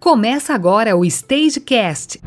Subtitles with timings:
[0.00, 2.22] Começa agora o Stagecast.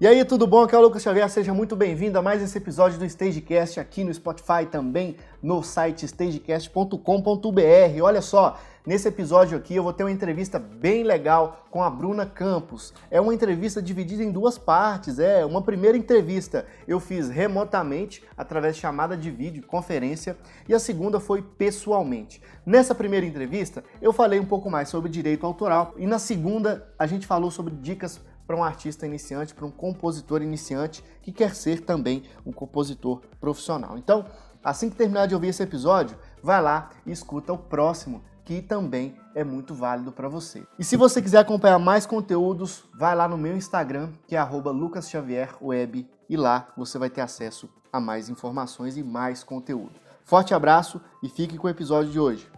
[0.00, 0.62] E aí, tudo bom?
[0.62, 4.04] Aqui é o Lucas Xavier, seja muito bem-vindo a mais esse episódio do Stagecast aqui
[4.04, 8.02] no Spotify, também no site stagecast.com.br.
[8.02, 8.56] Olha só,
[8.86, 12.92] nesse episódio aqui eu vou ter uma entrevista bem legal com a Bruna Campos.
[13.10, 18.76] É uma entrevista dividida em duas partes, é uma primeira entrevista eu fiz remotamente, através
[18.76, 20.36] de chamada de vídeo, conferência,
[20.68, 22.42] e a segunda foi pessoalmente.
[22.64, 27.06] Nessa primeira entrevista eu falei um pouco mais sobre direito autoral e na segunda a
[27.06, 31.82] gente falou sobre dicas para um artista iniciante, para um compositor iniciante que quer ser
[31.82, 33.96] também um compositor profissional.
[33.96, 34.26] Então,
[34.60, 39.14] assim que terminar de ouvir esse episódio, vai lá e escuta o próximo, que também
[39.34, 40.66] é muito válido para você.
[40.78, 46.08] E se você quiser acompanhar mais conteúdos, vai lá no meu Instagram, que é @lucasxavierweb,
[46.28, 50.00] e lá você vai ter acesso a mais informações e mais conteúdo.
[50.24, 52.48] Forte abraço e fique com o episódio de hoje.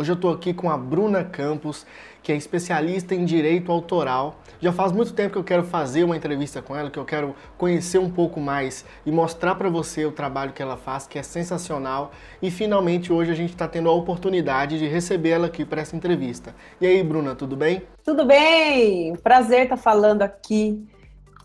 [0.00, 1.84] Hoje eu estou aqui com a Bruna Campos,
[2.22, 4.40] que é especialista em direito autoral.
[4.58, 7.34] Já faz muito tempo que eu quero fazer uma entrevista com ela, que eu quero
[7.58, 11.22] conhecer um pouco mais e mostrar para você o trabalho que ela faz, que é
[11.22, 12.12] sensacional.
[12.40, 15.94] E finalmente hoje a gente está tendo a oportunidade de receber ela aqui para essa
[15.94, 16.54] entrevista.
[16.80, 17.82] E aí, Bruna, tudo bem?
[18.02, 19.14] Tudo bem!
[19.16, 20.82] Prazer estar falando aqui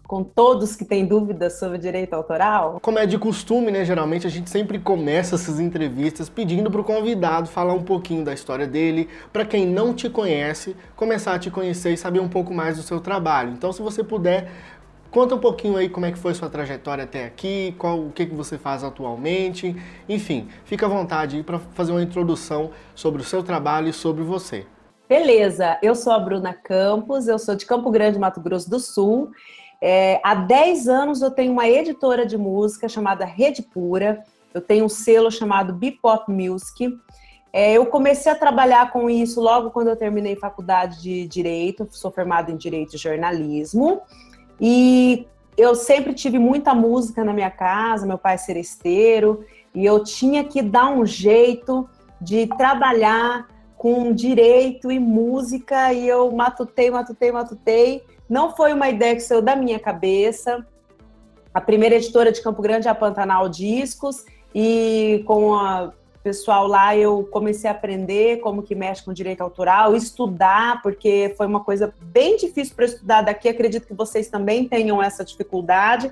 [0.08, 2.80] com todos que têm dúvidas sobre direito autoral?
[2.82, 3.84] Como é de costume, né?
[3.84, 8.34] Geralmente a gente sempre começa essas entrevistas pedindo para o convidado falar um pouquinho da
[8.34, 12.54] história dele, para quem não te conhece, começar a te conhecer e saber um pouco
[12.54, 13.52] mais do seu trabalho.
[13.52, 14.52] Então, se você puder,
[15.10, 18.26] conta um pouquinho aí como é que foi sua trajetória até aqui, qual o que,
[18.26, 19.76] que você faz atualmente,
[20.08, 24.68] enfim, fica à vontade para fazer uma introdução sobre o seu trabalho e sobre você.
[25.08, 29.32] Beleza, eu sou a Bruna Campos, eu sou de Campo Grande, Mato Grosso do Sul
[29.82, 34.24] é, há 10 anos eu tenho uma editora de música chamada Rede Pura,
[34.54, 36.98] eu tenho um selo chamado Bebop Music.
[37.52, 42.12] É, eu comecei a trabalhar com isso logo quando eu terminei faculdade de Direito, sou
[42.12, 44.02] formada em Direito e Jornalismo,
[44.60, 45.26] e
[45.58, 50.44] eu sempre tive muita música na minha casa, meu pai é seresteiro, e eu tinha
[50.44, 53.48] que dar um jeito de trabalhar
[53.78, 59.42] com direito e música, e eu matutei, matutei, matutei, não foi uma ideia que saiu
[59.42, 60.66] da minha cabeça.
[61.54, 65.92] A primeira editora de Campo Grande é a Pantanal Discos e com o
[66.24, 71.46] pessoal lá eu comecei a aprender como que mexe com direito autoral, estudar, porque foi
[71.46, 73.48] uma coisa bem difícil para estudar daqui.
[73.48, 76.12] Acredito que vocês também tenham essa dificuldade,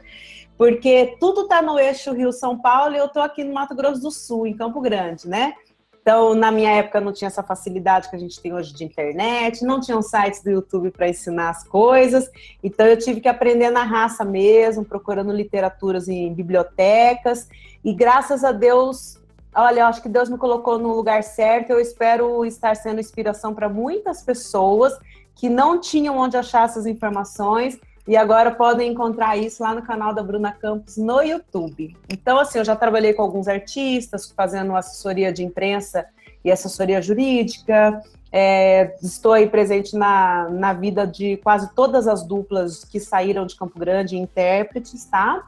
[0.56, 4.12] porque tudo está no eixo Rio-São Paulo e eu estou aqui no Mato Grosso do
[4.12, 5.56] Sul, em Campo Grande, né?
[6.04, 9.64] Então, na minha época, não tinha essa facilidade que a gente tem hoje de internet,
[9.64, 12.30] não tinham sites do YouTube para ensinar as coisas.
[12.62, 17.48] Então, eu tive que aprender na raça mesmo, procurando literaturas em bibliotecas.
[17.82, 19.18] E graças a Deus,
[19.56, 21.70] olha, eu acho que Deus me colocou no lugar certo.
[21.70, 24.92] Eu espero estar sendo inspiração para muitas pessoas
[25.34, 30.14] que não tinham onde achar essas informações e agora podem encontrar isso lá no canal
[30.14, 31.96] da Bruna Campos no YouTube.
[32.10, 36.06] Então, assim, eu já trabalhei com alguns artistas, fazendo assessoria de imprensa
[36.44, 38.02] e assessoria jurídica.
[38.32, 43.56] É, estou aí presente na, na vida de quase todas as duplas que saíram de
[43.56, 45.48] Campo Grande, intérpretes, tá?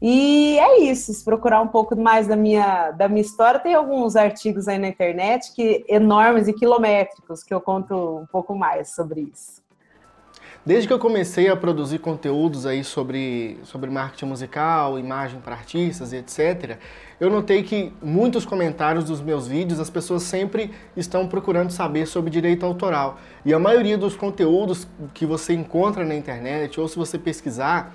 [0.00, 4.14] E é isso, se procurar um pouco mais da minha, da minha história, tem alguns
[4.14, 9.22] artigos aí na internet que enormes e quilométricos que eu conto um pouco mais sobre
[9.22, 9.60] isso.
[10.66, 16.12] Desde que eu comecei a produzir conteúdos aí sobre, sobre marketing musical, imagem para artistas
[16.12, 16.76] e etc.,
[17.20, 22.30] eu notei que muitos comentários dos meus vídeos as pessoas sempre estão procurando saber sobre
[22.30, 23.18] direito autoral.
[23.44, 27.94] E a maioria dos conteúdos que você encontra na internet, ou se você pesquisar,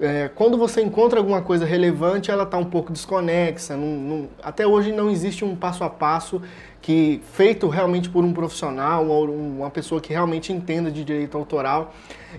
[0.00, 3.76] é, quando você encontra alguma coisa relevante, ela está um pouco desconexa.
[3.76, 6.42] Não, não, até hoje não existe um passo a passo
[6.84, 11.94] que feito realmente por um profissional ou uma pessoa que realmente entenda de direito autoral.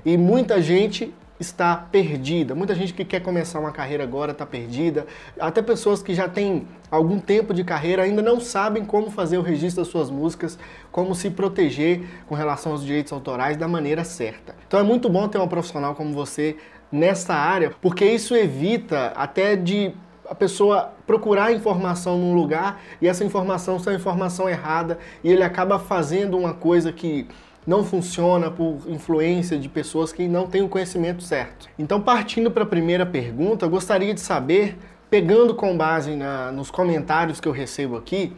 [0.05, 2.53] E muita gente está perdida.
[2.53, 5.07] Muita gente que quer começar uma carreira agora está perdida.
[5.39, 9.41] Até pessoas que já têm algum tempo de carreira ainda não sabem como fazer o
[9.41, 10.59] registro das suas músicas,
[10.91, 14.55] como se proteger com relação aos direitos autorais da maneira certa.
[14.67, 16.55] Então é muito bom ter uma profissional como você
[16.91, 19.91] nessa área, porque isso evita até de
[20.29, 25.79] a pessoa procurar informação num lugar e essa informação ser informação errada e ele acaba
[25.79, 27.27] fazendo uma coisa que
[27.65, 31.67] não funciona por influência de pessoas que não têm o conhecimento certo.
[31.79, 34.77] Então, partindo para a primeira pergunta, gostaria de saber,
[35.09, 38.35] pegando com base na, nos comentários que eu recebo aqui,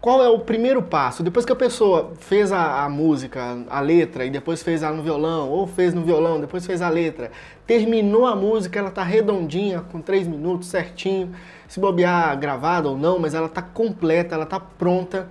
[0.00, 1.22] qual é o primeiro passo?
[1.22, 5.02] Depois que a pessoa fez a, a, música, a letra, e depois fez ela no
[5.02, 7.30] violão, ou fez no violão, depois fez a letra,
[7.66, 11.32] terminou a música, ela tá redondinha, com três minutos, certinho,
[11.68, 15.28] se bobear gravada ou não, mas ela tá completa, ela tá pronta.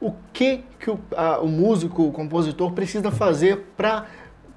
[0.00, 4.06] O que, que o, a, o músico, o compositor precisa fazer para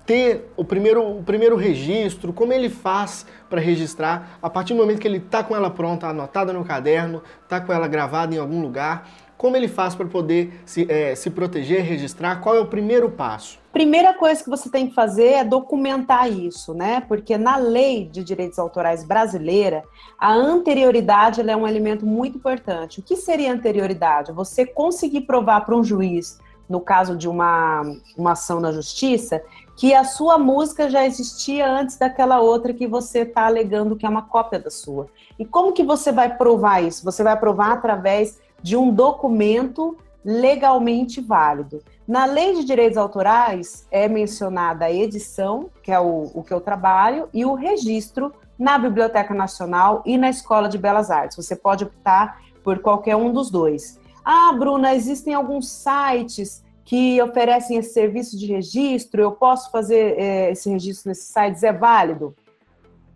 [0.06, 5.00] ter o primeiro, o primeiro registro, como ele faz para registrar, a partir do momento
[5.00, 8.62] que ele está com ela pronta, anotada no caderno, está com ela gravada em algum
[8.62, 9.08] lugar,
[9.40, 12.42] como ele faz para poder se, é, se proteger, registrar?
[12.42, 13.58] Qual é o primeiro passo?
[13.72, 17.00] Primeira coisa que você tem que fazer é documentar isso, né?
[17.08, 19.82] Porque na lei de direitos autorais brasileira,
[20.20, 23.00] a anterioridade é um elemento muito importante.
[23.00, 24.34] O que seria anterioridade?
[24.34, 26.38] Você conseguir provar para um juiz,
[26.68, 27.84] no caso de uma,
[28.18, 29.42] uma ação na justiça,
[29.78, 34.10] que a sua música já existia antes daquela outra que você está alegando que é
[34.10, 35.08] uma cópia da sua.
[35.40, 37.06] E como que você vai provar isso?
[37.06, 41.82] Você vai provar através de um documento legalmente válido.
[42.08, 46.60] Na lei de direitos autorais é mencionada a edição, que é o, o que eu
[46.60, 51.38] trabalho, e o registro na Biblioteca Nacional e na Escola de Belas Artes.
[51.38, 54.00] Você pode optar por qualquer um dos dois.
[54.24, 60.52] Ah, Bruna, existem alguns sites que oferecem esse serviço de registro, eu posso fazer é,
[60.52, 62.36] esse registro nesses sites, é válido?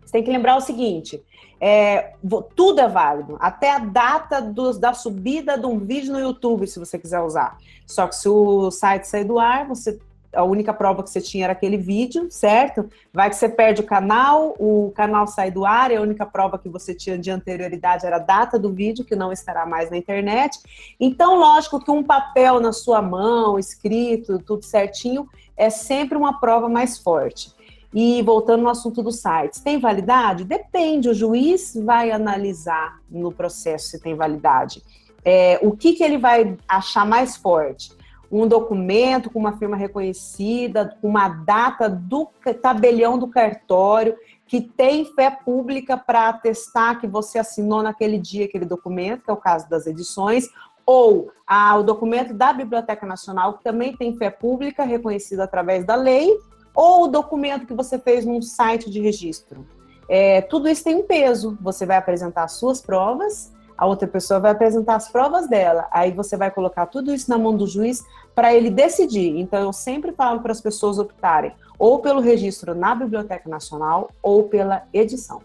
[0.04, 1.22] Você tem que lembrar o seguinte:
[1.60, 2.14] é,
[2.54, 6.78] tudo é válido, até a data do, da subida de um vídeo no YouTube, se
[6.78, 7.58] você quiser usar.
[7.86, 9.98] Só que se o site sair do ar, você
[10.34, 12.88] a única prova que você tinha era aquele vídeo, certo?
[13.12, 16.58] Vai que você perde o canal, o canal sai do ar, e a única prova
[16.58, 19.96] que você tinha de anterioridade era a data do vídeo, que não estará mais na
[19.96, 20.58] internet.
[20.98, 26.68] Então, lógico que um papel na sua mão, escrito, tudo certinho, é sempre uma prova
[26.68, 27.53] mais forte.
[27.94, 30.42] E voltando no assunto dos sites, tem validade?
[30.42, 34.82] Depende, o juiz vai analisar no processo se tem validade.
[35.24, 37.92] É, o que, que ele vai achar mais forte?
[38.32, 42.28] Um documento com uma firma reconhecida, uma data do
[42.60, 48.64] tabelião do cartório, que tem fé pública para atestar que você assinou naquele dia aquele
[48.64, 50.48] documento, que é o caso das edições,
[50.84, 55.94] ou ah, o documento da Biblioteca Nacional, que também tem fé pública reconhecida através da
[55.94, 56.36] lei,
[56.74, 59.66] ou o documento que você fez num site de registro.
[60.08, 61.56] É, tudo isso tem um peso.
[61.60, 65.86] Você vai apresentar as suas provas, a outra pessoa vai apresentar as provas dela.
[65.90, 68.04] Aí você vai colocar tudo isso na mão do juiz
[68.34, 69.38] para ele decidir.
[69.38, 74.44] Então eu sempre falo para as pessoas optarem ou pelo registro na Biblioteca Nacional ou
[74.44, 75.40] pela edição.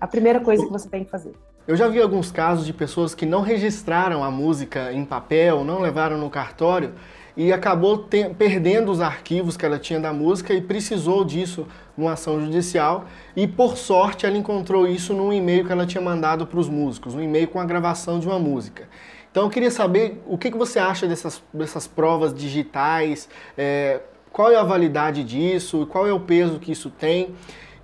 [0.00, 1.32] A primeira coisa que você tem que fazer.
[1.66, 5.80] Eu já vi alguns casos de pessoas que não registraram a música em papel, não
[5.80, 6.94] levaram no cartório
[7.36, 11.66] e acabou te, perdendo os arquivos que ela tinha da música e precisou disso
[11.96, 13.06] numa ação judicial.
[13.34, 17.14] E por sorte ela encontrou isso num e-mail que ela tinha mandado para os músicos,
[17.14, 18.88] um e-mail com a gravação de uma música.
[19.30, 23.28] Então eu queria saber o que, que você acha dessas, dessas provas digitais,
[23.58, 24.00] é,
[24.32, 27.34] qual é a validade disso, qual é o peso que isso tem.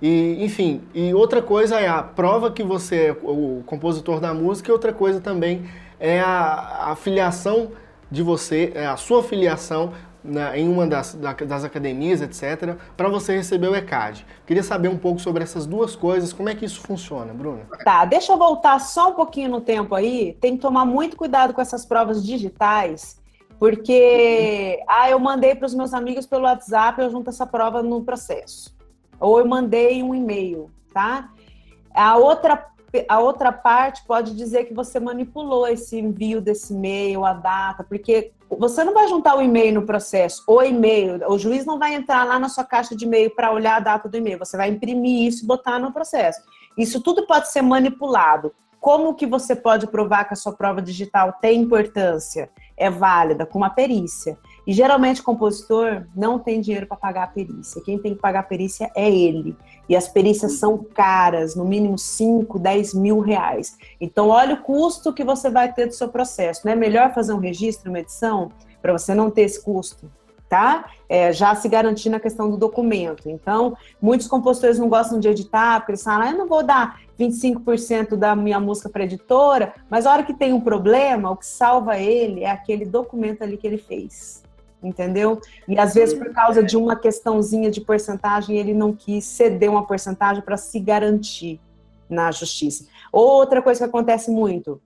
[0.01, 4.69] E, enfim, e outra coisa é a prova que você é o compositor da música,
[4.69, 5.69] e outra coisa também
[5.99, 7.71] é a, a filiação
[8.11, 9.93] de você, é, a sua filiação
[10.53, 14.25] em uma das, das academias, etc., para você receber o ECAD.
[14.45, 17.63] Queria saber um pouco sobre essas duas coisas, como é que isso funciona, Bruna?
[17.83, 20.37] Tá, deixa eu voltar só um pouquinho no tempo aí.
[20.39, 23.19] Tem que tomar muito cuidado com essas provas digitais,
[23.57, 28.03] porque ah, eu mandei para os meus amigos pelo WhatsApp, eu junto essa prova no
[28.03, 28.75] processo.
[29.19, 31.29] Ou eu mandei um e-mail, tá?
[31.93, 32.55] A outra
[33.07, 38.31] a outra parte pode dizer que você manipulou esse envio desse e-mail, a data, porque
[38.49, 42.25] você não vai juntar o e-mail no processo, o e-mail, o juiz não vai entrar
[42.25, 45.27] lá na sua caixa de e-mail para olhar a data do e-mail, você vai imprimir
[45.27, 46.41] isso e botar no processo.
[46.77, 48.53] Isso tudo pode ser manipulado.
[48.79, 52.49] Como que você pode provar que a sua prova digital tem importância?
[52.75, 54.37] É válida com uma perícia.
[54.65, 57.81] E geralmente o compositor não tem dinheiro para pagar a perícia.
[57.81, 59.55] Quem tem que pagar a perícia é ele.
[59.89, 63.77] E as perícias são caras, no mínimo 5, 10 mil reais.
[63.99, 66.61] Então, olha o custo que você vai ter do seu processo.
[66.63, 68.51] Não é melhor fazer um registro, uma edição,
[68.81, 70.09] para você não ter esse custo?
[70.47, 70.89] Tá?
[71.07, 73.29] É, já se garantir na questão do documento.
[73.29, 76.99] Então, muitos compositores não gostam de editar, porque eles falam, ah, eu não vou dar
[77.17, 81.45] 25% da minha música para editora, mas a hora que tem um problema, o que
[81.45, 84.40] salva ele é aquele documento ali que ele fez
[84.83, 85.39] entendeu?
[85.67, 89.85] E às vezes por causa de uma questãozinha de porcentagem, ele não quis ceder uma
[89.85, 91.59] porcentagem para se garantir
[92.09, 92.85] na justiça.
[93.11, 94.81] Outra coisa que acontece muito,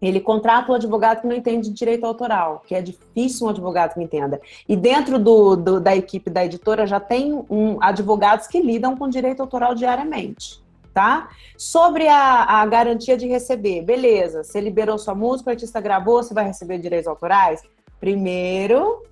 [0.00, 4.02] ele contrata um advogado que não entende direito autoral, que é difícil um advogado que
[4.02, 4.40] entenda.
[4.68, 9.08] E dentro do, do, da equipe da editora já tem um, advogados que lidam com
[9.08, 10.66] direito autoral diariamente
[10.98, 11.28] tá?
[11.56, 16.34] Sobre a, a garantia de receber, beleza, você liberou sua música, o artista gravou, você
[16.34, 17.62] vai receber direitos autorais?
[18.00, 19.04] Primeiro,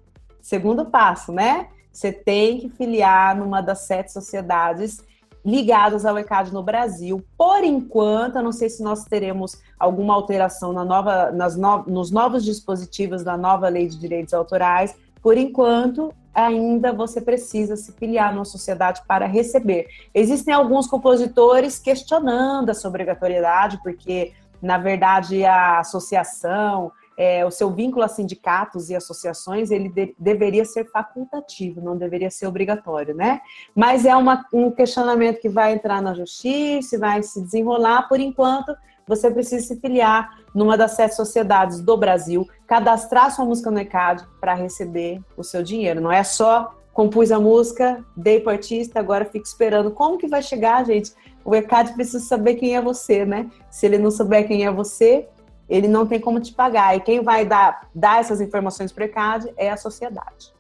[0.47, 1.67] segundo passo, né?
[1.93, 5.05] Você tem que filiar numa das sete sociedades
[5.45, 7.21] ligadas ao ECAD no Brasil.
[7.37, 12.13] Por enquanto, eu não sei se nós teremos alguma alteração na nova, nas no, nos
[12.13, 14.95] novos dispositivos da nova lei de direitos autorais.
[15.21, 19.89] Por enquanto, ainda você precisa se filiar numa sociedade para receber.
[20.15, 28.05] Existem alguns compositores questionando essa obrigatoriedade, porque, na verdade, a associação, é, o seu vínculo
[28.05, 33.41] a sindicatos e associações, ele de, deveria ser facultativo, não deveria ser obrigatório, né?
[33.75, 38.09] Mas é uma, um questionamento que vai entrar na justiça, vai se desenrolar.
[38.09, 43.71] Por enquanto, você precisa se filiar numa das sete sociedades do Brasil, cadastrar sua música
[43.71, 46.01] no ECAD para receber o seu dinheiro.
[46.01, 49.91] Não é só compus a música, dei para artista, agora fico esperando.
[49.91, 51.13] Como que vai chegar, gente?
[51.45, 53.51] O ECAD precisa saber quem é você, né?
[53.71, 55.29] Se ele não souber quem é você,
[55.69, 56.97] ele não tem como te pagar.
[56.97, 60.55] E quem vai dar, dar essas informações para o ECAD é a sociedade.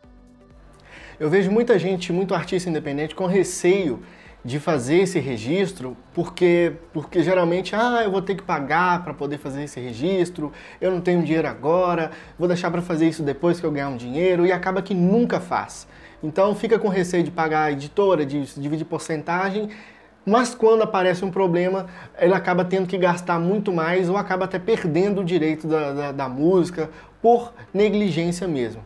[1.19, 4.03] Eu vejo muita gente, muito artista independente, com receio
[4.45, 9.39] de fazer esse registro, porque, porque geralmente, ah, eu vou ter que pagar para poder
[9.39, 13.67] fazer esse registro, eu não tenho dinheiro agora, vou deixar para fazer isso depois que
[13.67, 15.89] eu ganhar um dinheiro, e acaba que nunca faz.
[16.23, 19.69] Então fica com receio de pagar a editora, de dividir porcentagem,
[20.27, 21.87] mas quando aparece um problema,
[22.19, 26.13] ele acaba tendo que gastar muito mais ou acaba até perdendo o direito da, da,
[26.13, 26.91] da música
[27.23, 28.83] por negligência mesmo.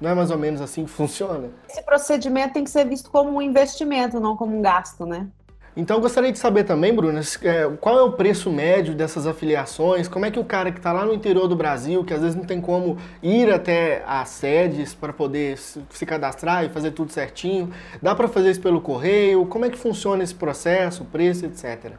[0.00, 1.50] Não é mais ou menos assim que funciona?
[1.68, 5.26] Esse procedimento tem que ser visto como um investimento, não como um gasto, né?
[5.76, 10.06] Então gostaria de saber também, Bruna, é, qual é o preço médio dessas afiliações?
[10.06, 12.36] Como é que o cara que está lá no interior do Brasil, que às vezes
[12.36, 17.72] não tem como ir até as sedes para poder se cadastrar e fazer tudo certinho,
[18.00, 19.46] dá para fazer isso pelo correio?
[19.46, 21.94] Como é que funciona esse processo, preço, etc?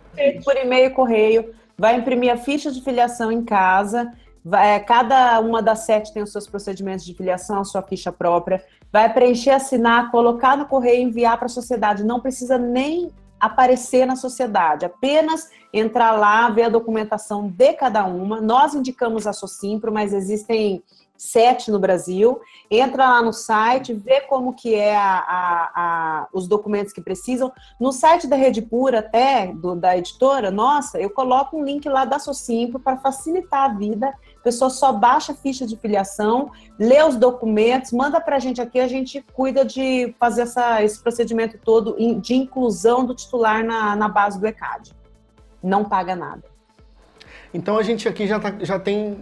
[0.45, 4.09] Por e-mail, correio, vai imprimir a ficha de filiação em casa.
[4.43, 8.63] Vai, cada uma das sete tem os seus procedimentos de filiação, a sua ficha própria.
[8.89, 12.05] Vai preencher, assinar, colocar no correio e enviar para a sociedade.
[12.05, 18.39] Não precisa nem aparecer na sociedade, apenas entrar lá, ver a documentação de cada uma.
[18.39, 20.83] Nós indicamos a Socimpro, mas existem
[21.17, 22.39] sete no Brasil.
[22.69, 27.51] Entra lá no site, vê como que é a, a, a, os documentos que precisam.
[27.79, 32.05] No site da Rede Pura, até, do, da editora, nossa, eu coloco um link lá
[32.05, 34.13] da Socimpro para facilitar a vida
[34.45, 38.79] pessoa só baixa a ficha de filiação, lê os documentos, manda para a gente aqui,
[38.79, 44.07] a gente cuida de fazer essa, esse procedimento todo de inclusão do titular na, na
[44.07, 44.93] base do ECAD.
[45.63, 46.43] Não paga nada.
[47.51, 49.17] Então a gente aqui já, tá, já tem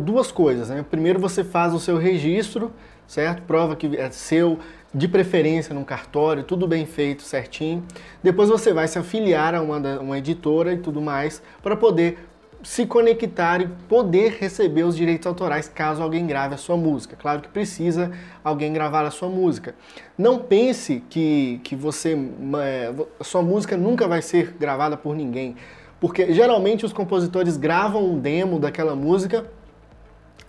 [0.00, 0.70] duas coisas.
[0.70, 0.82] Né?
[0.88, 2.72] Primeiro você faz o seu registro,
[3.06, 3.42] certo?
[3.42, 4.58] Prova que é seu,
[4.94, 7.84] de preferência num cartório, tudo bem feito, certinho.
[8.22, 12.31] Depois você vai se afiliar a uma, uma editora e tudo mais para poder
[12.62, 17.16] se conectar e poder receber os direitos autorais caso alguém grave a sua música.
[17.16, 18.12] Claro que precisa
[18.44, 19.74] alguém gravar a sua música.
[20.16, 22.16] Não pense que, que você
[22.62, 25.56] é, a sua música nunca vai ser gravada por ninguém,
[26.00, 29.44] porque geralmente os compositores gravam um demo daquela música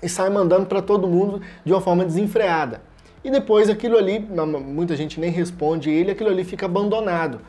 [0.01, 2.82] e saem mandando para todo mundo de uma forma desenfreada.
[3.24, 7.39] E depois aquilo ali, muita gente nem responde ele, aquilo ali fica abandonado.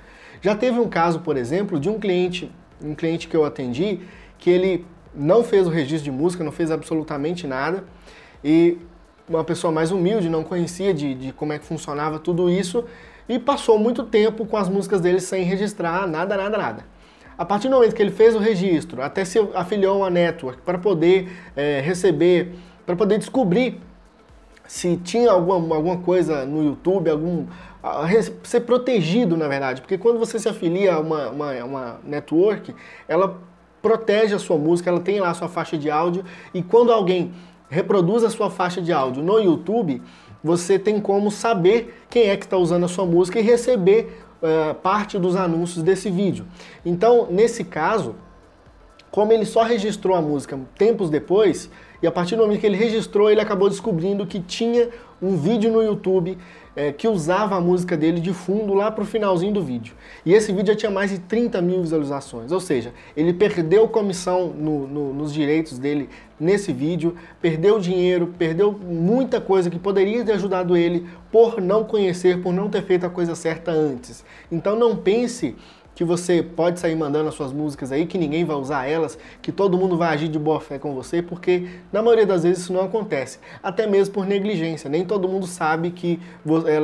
[0.40, 4.00] Já teve um caso, por exemplo, de um cliente, um cliente que eu atendi,
[4.44, 4.84] que ele
[5.14, 7.82] não fez o registro de música, não fez absolutamente nada,
[8.44, 8.76] e
[9.26, 12.84] uma pessoa mais humilde, não conhecia de, de como é que funcionava tudo isso,
[13.26, 16.84] e passou muito tempo com as músicas dele sem registrar nada, nada, nada.
[17.38, 20.60] A partir do momento que ele fez o registro, até se afiliou a uma network
[20.60, 22.52] para poder é, receber,
[22.84, 23.80] para poder descobrir
[24.66, 27.46] se tinha alguma, alguma coisa no YouTube, algum
[28.42, 32.74] ser protegido na verdade, porque quando você se afilia a uma, uma, uma network,
[33.08, 33.40] ela
[33.84, 36.24] protege a sua música, ela tem lá a sua faixa de áudio
[36.54, 37.32] e quando alguém
[37.68, 40.00] reproduz a sua faixa de áudio no YouTube,
[40.42, 44.74] você tem como saber quem é que está usando a sua música e receber uh,
[44.76, 46.46] parte dos anúncios desse vídeo.
[46.84, 48.14] Então, nesse caso,
[49.10, 51.70] como ele só registrou a música tempos depois,
[52.02, 54.88] e a partir do momento que ele registrou, ele acabou descobrindo que tinha
[55.20, 56.38] um vídeo no YouTube
[56.76, 59.94] é, que usava a música dele de fundo lá para o finalzinho do vídeo.
[60.24, 64.48] E esse vídeo já tinha mais de 30 mil visualizações, ou seja, ele perdeu comissão
[64.48, 70.32] no, no, nos direitos dele nesse vídeo, perdeu dinheiro, perdeu muita coisa que poderia ter
[70.32, 74.24] ajudado ele por não conhecer, por não ter feito a coisa certa antes.
[74.50, 75.54] Então não pense
[75.94, 79.52] que você pode sair mandando as suas músicas aí, que ninguém vai usar elas, que
[79.52, 82.72] todo mundo vai agir de boa fé com você, porque na maioria das vezes isso
[82.72, 83.38] não acontece.
[83.62, 84.90] Até mesmo por negligência.
[84.90, 86.20] Nem todo mundo sabe que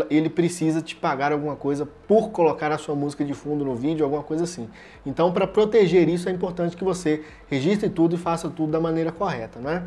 [0.09, 4.05] ele precisa te pagar alguma coisa por colocar a sua música de fundo no vídeo,
[4.05, 4.69] alguma coisa assim.
[5.05, 9.11] Então, para proteger isso, é importante que você registre tudo e faça tudo da maneira
[9.11, 9.83] correta, né?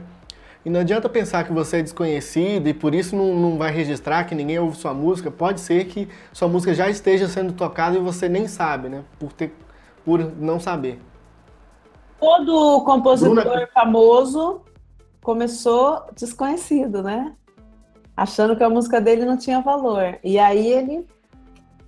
[0.66, 4.24] E não adianta pensar que você é desconhecido e por isso não, não vai registrar,
[4.24, 5.30] que ninguém ouve sua música.
[5.30, 9.04] Pode ser que sua música já esteja sendo tocada e você nem sabe, né?
[9.20, 9.54] Por, ter,
[10.06, 11.02] por não saber.
[12.18, 13.68] Todo compositor Bruna...
[13.74, 14.62] famoso
[15.22, 17.34] começou desconhecido, né?
[18.16, 20.18] Achando que a música dele não tinha valor.
[20.24, 21.06] E aí ele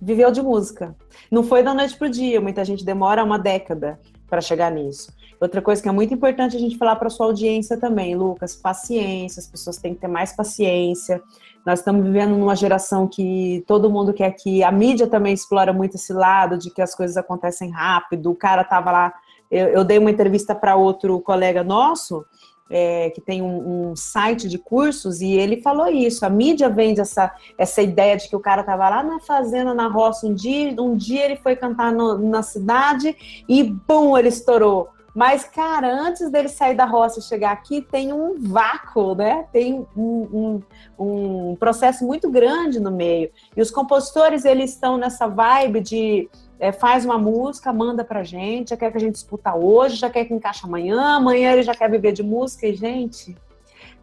[0.00, 0.94] viveu de música.
[1.30, 5.15] Não foi da noite pro dia, muita gente demora uma década para chegar nisso.
[5.40, 9.40] Outra coisa que é muito importante a gente falar para sua audiência também, Lucas, paciência,
[9.40, 11.22] as pessoas têm que ter mais paciência.
[11.64, 15.96] Nós estamos vivendo numa geração que todo mundo quer que a mídia também explora muito
[15.96, 18.30] esse lado de que as coisas acontecem rápido.
[18.30, 19.14] O cara tava lá,
[19.50, 22.24] eu, eu dei uma entrevista para outro colega nosso,
[22.70, 26.24] é, que tem um, um, site de cursos, e ele falou isso.
[26.24, 29.88] A mídia vende essa, essa ideia de que o cara estava lá na fazenda, na
[29.88, 33.14] roça, um dia, um dia ele foi cantar no, na cidade
[33.46, 34.95] e, bum, ele estourou.
[35.16, 39.46] Mas, cara, antes dele sair da roça e chegar aqui, tem um vácuo, né?
[39.50, 40.60] Tem um,
[40.98, 43.30] um, um processo muito grande no meio.
[43.56, 46.28] E os compositores, eles estão nessa vibe de
[46.60, 50.10] é, faz uma música, manda pra gente, já quer que a gente escuta hoje, já
[50.10, 52.66] quer que encaixe amanhã, amanhã ele já quer viver de música.
[52.66, 53.34] E, gente,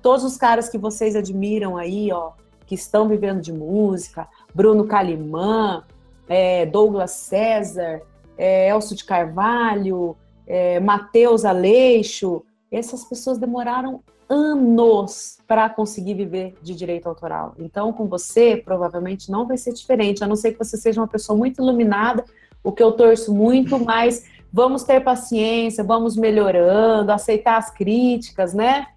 [0.01, 2.32] todos os caras que vocês admiram aí, ó,
[2.65, 5.84] que estão vivendo de música, Bruno Calimã,
[6.27, 8.01] é, Douglas César,
[8.36, 10.17] é, Elcio de Carvalho,
[10.48, 17.54] é, Matheus Aleixo, essas pessoas demoraram anos para conseguir viver de direito autoral.
[17.60, 21.08] Então, com você, provavelmente não vai ser diferente, a não ser que você seja uma
[21.08, 22.26] pessoa muito iluminada,
[22.64, 28.88] o que eu torço muito, mas vamos ter paciência, vamos melhorando, aceitar as críticas, né?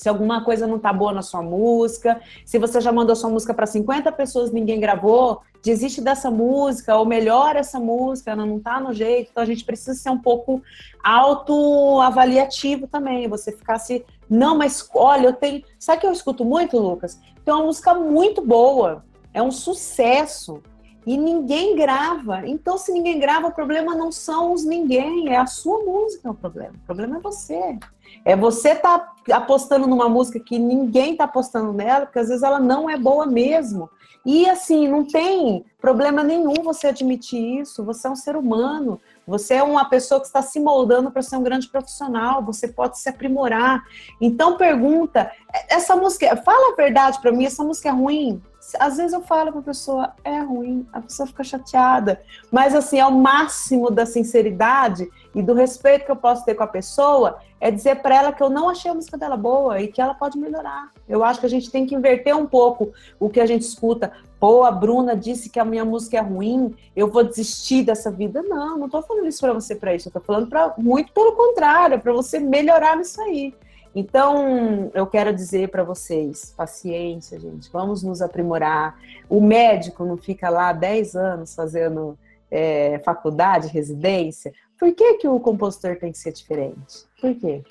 [0.00, 3.52] Se alguma coisa não tá boa na sua música, se você já mandou sua música
[3.52, 8.80] para 50 pessoas, ninguém gravou, desiste dessa música, ou melhora essa música, ela não tá
[8.80, 9.28] no jeito.
[9.30, 10.62] Então a gente precisa ser um pouco
[11.04, 13.28] autoavaliativo também.
[13.28, 15.62] Você ficar assim, não, mas olha, eu tenho.
[15.78, 17.20] Sabe que eu escuto muito, Lucas?
[17.44, 19.04] Tem uma música muito boa,
[19.34, 20.62] é um sucesso.
[21.06, 22.46] E ninguém grava.
[22.46, 26.34] Então, se ninguém grava, o problema não são os ninguém, é a sua música o
[26.34, 26.72] problema.
[26.82, 27.78] O problema é você.
[28.24, 32.60] É você tá apostando numa música que ninguém tá apostando nela, porque às vezes ela
[32.60, 33.88] não é boa mesmo.
[34.24, 37.84] E assim, não tem problema nenhum você admitir isso.
[37.84, 41.36] Você é um ser humano, você é uma pessoa que está se moldando para ser
[41.36, 43.82] um grande profissional, você pode se aprimorar.
[44.20, 45.30] Então pergunta,
[45.68, 48.42] essa música, fala a verdade para mim, essa música é ruim?
[48.78, 52.20] Às vezes eu falo para a pessoa, é ruim, a pessoa fica chateada.
[52.50, 56.62] Mas assim, é o máximo da sinceridade e do respeito que eu posso ter com
[56.62, 59.88] a pessoa é dizer para ela que eu não achei a música dela boa e
[59.88, 60.90] que ela pode melhorar.
[61.06, 64.10] Eu acho que a gente tem que inverter um pouco o que a gente escuta.
[64.40, 68.42] Pô, a Bruna disse que a minha música é ruim, eu vou desistir dessa vida.
[68.42, 70.08] Não, não estou falando isso para você para isso.
[70.08, 73.54] Eu tô falando para muito pelo contrário, para você melhorar nisso aí.
[73.94, 78.98] Então, eu quero dizer para vocês, paciência, gente, vamos nos aprimorar.
[79.28, 82.16] O médico não fica lá 10 anos fazendo
[82.50, 84.52] é, faculdade, residência.
[84.78, 87.04] Por que, que o compositor tem que ser diferente?
[87.20, 87.62] Por quê?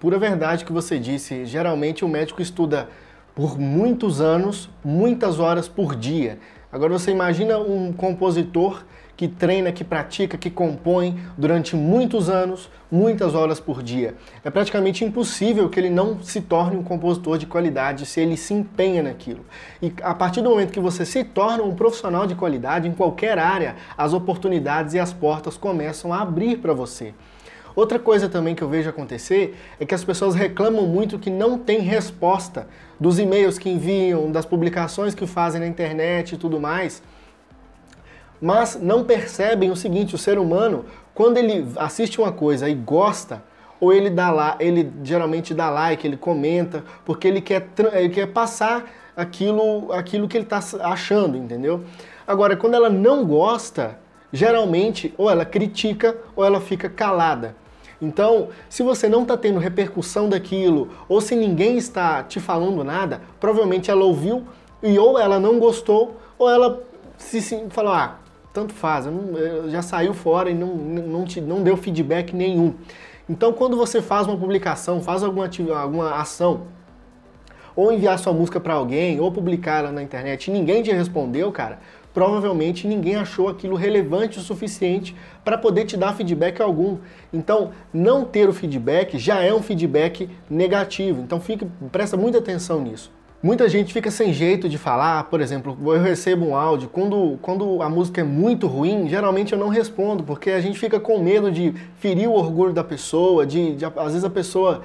[0.00, 1.44] Pura verdade que você disse.
[1.44, 2.88] Geralmente o médico estuda
[3.34, 6.38] por muitos anos, muitas horas por dia.
[6.72, 8.84] Agora você imagina um compositor
[9.18, 14.14] que treina, que pratica, que compõe durante muitos anos, muitas horas por dia.
[14.44, 18.54] É praticamente impossível que ele não se torne um compositor de qualidade se ele se
[18.54, 19.44] empenha naquilo.
[19.82, 23.40] E a partir do momento que você se torna um profissional de qualidade em qualquer
[23.40, 27.12] área, as oportunidades e as portas começam a abrir para você.
[27.74, 31.58] Outra coisa também que eu vejo acontecer é que as pessoas reclamam muito que não
[31.58, 32.68] tem resposta
[33.00, 37.02] dos e-mails que enviam, das publicações que fazem na internet e tudo mais
[38.40, 43.42] mas não percebem o seguinte: o ser humano, quando ele assiste uma coisa e gosta,
[43.80, 48.26] ou ele dá lá, ele geralmente dá like, ele comenta, porque ele quer, ele quer
[48.26, 51.82] passar aquilo, aquilo que ele está achando, entendeu?
[52.26, 53.98] Agora, quando ela não gosta,
[54.32, 57.56] geralmente ou ela critica ou ela fica calada.
[58.00, 63.20] Então, se você não está tendo repercussão daquilo, ou se ninguém está te falando nada,
[63.40, 64.44] provavelmente ela ouviu
[64.82, 66.80] e ou ela não gostou, ou ela
[67.16, 68.18] se, se falou, ah,
[68.58, 69.06] tanto faz,
[69.68, 72.74] já saiu fora e não, não, te, não deu feedback nenhum.
[73.30, 76.62] Então, quando você faz uma publicação, faz alguma, alguma ação,
[77.76, 81.52] ou enviar sua música para alguém, ou publicar ela na internet e ninguém te respondeu,
[81.52, 81.78] cara,
[82.12, 86.98] provavelmente ninguém achou aquilo relevante o suficiente para poder te dar feedback algum.
[87.32, 91.20] Então, não ter o feedback já é um feedback negativo.
[91.20, 93.17] Então, fique, presta muita atenção nisso.
[93.40, 97.80] Muita gente fica sem jeito de falar, por exemplo, eu recebo um áudio, quando, quando
[97.80, 101.48] a música é muito ruim, geralmente eu não respondo, porque a gente fica com medo
[101.48, 104.82] de ferir o orgulho da pessoa, de, de às vezes a pessoa.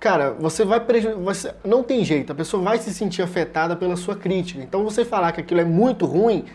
[0.00, 0.80] Cara, você vai
[1.22, 4.62] você Não tem jeito, a pessoa vai se sentir afetada pela sua crítica.
[4.62, 6.46] Então você falar que aquilo é muito ruim,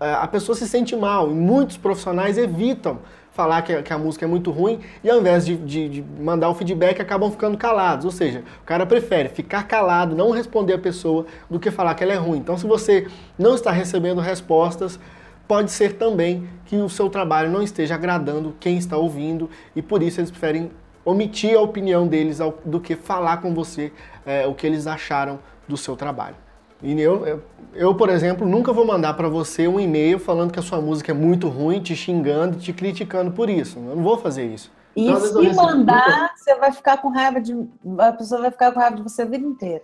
[0.00, 1.30] eh, a pessoa se sente mal.
[1.30, 2.98] E muitos profissionais evitam
[3.40, 6.02] falar que a, que a, música é muito ruim e ao invés de, de, de,
[6.20, 8.04] mandar o feedback acabam ficando calados.
[8.04, 12.04] Ou seja, o cara prefere ficar calado, não responder a pessoa, do que falar que
[12.04, 12.38] ela é ruim.
[12.38, 13.06] Então, se você
[13.38, 15.00] não está recebendo respostas,
[15.48, 20.02] pode ser também que o seu trabalho não esteja agradando quem está ouvindo e por
[20.02, 20.70] isso eles preferem
[21.02, 23.90] omitir a opinião deles do que falar com você
[24.26, 26.36] é, o que eles acharam do seu trabalho.
[26.82, 27.42] E eu, eu,
[27.74, 31.12] eu, por exemplo, nunca vou mandar para você um e-mail falando que a sua música
[31.12, 33.78] é muito ruim, te xingando, te criticando por isso.
[33.78, 34.72] Eu não vou fazer isso.
[34.96, 37.54] E então, se mandar, você vai ficar com raiva de.
[37.98, 39.82] A pessoa vai ficar com raiva de você a vida inteira.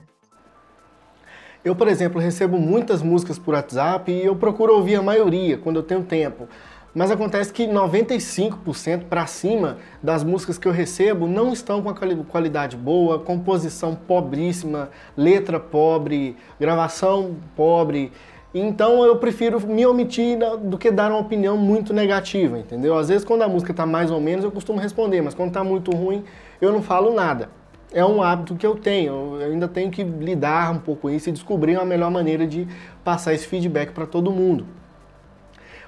[1.64, 5.76] Eu, por exemplo, recebo muitas músicas por WhatsApp e eu procuro ouvir a maioria quando
[5.76, 6.48] eu tenho tempo.
[6.96, 11.94] Mas acontece que 95% para cima das músicas que eu recebo não estão com a
[12.24, 18.10] qualidade boa, composição pobríssima, letra pobre, gravação pobre.
[18.54, 22.96] Então eu prefiro me omitir do que dar uma opinião muito negativa, entendeu?
[22.96, 25.62] Às vezes quando a música está mais ou menos eu costumo responder, mas quando está
[25.62, 26.24] muito ruim
[26.62, 27.50] eu não falo nada.
[27.92, 31.28] É um hábito que eu tenho, eu ainda tenho que lidar um pouco com isso
[31.28, 32.66] e descobrir uma melhor maneira de
[33.04, 34.66] passar esse feedback para todo mundo.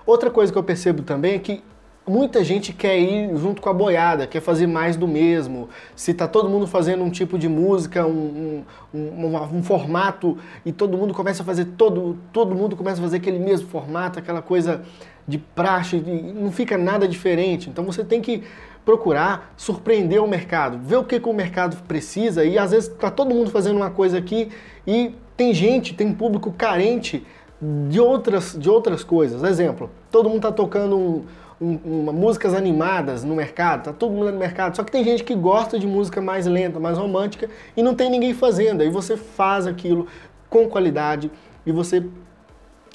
[0.08, 1.62] Outra coisa que eu percebo também é que
[2.06, 5.68] muita gente quer ir junto com a boiada, quer fazer mais do mesmo.
[5.94, 10.72] Se tá todo mundo fazendo um tipo de música, um, um, um, um, formato, e
[10.72, 14.40] todo mundo começa a fazer todo, todo mundo começa a fazer aquele mesmo formato, aquela
[14.40, 14.80] coisa
[15.26, 16.02] de praxe,
[16.34, 17.68] não fica nada diferente.
[17.68, 18.44] Então você tem que
[18.86, 23.10] procurar surpreender o mercado, ver o que, que o mercado precisa, e às vezes tá
[23.10, 24.48] todo mundo fazendo uma coisa aqui
[24.86, 27.26] e tem gente, tem público carente
[27.60, 29.42] de outras, de outras coisas.
[29.42, 31.24] Exemplo, todo mundo está tocando um,
[31.60, 35.24] um, uma, músicas animadas no mercado, tá todo mundo no mercado, só que tem gente
[35.24, 38.82] que gosta de música mais lenta, mais romântica e não tem ninguém fazendo.
[38.82, 40.06] Aí você faz aquilo
[40.48, 41.30] com qualidade
[41.66, 42.04] e você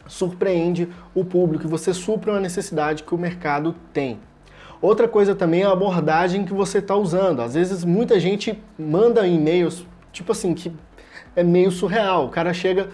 [0.08, 4.19] surpreende o público, você supra uma necessidade que o mercado tem.
[4.82, 7.41] Outra coisa também é a abordagem que você está usando.
[7.41, 10.73] Às vezes muita gente manda e-mails, tipo assim, que
[11.38, 12.26] é meio surreal.
[12.26, 12.89] O cara chega,